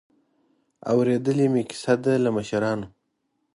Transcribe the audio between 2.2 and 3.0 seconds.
له مشرانو.